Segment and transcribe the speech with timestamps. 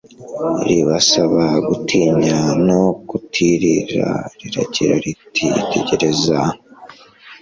[0.67, 5.47] ribasaba gutinya no kutirara, rigira riti
[5.87, 6.39] tegereza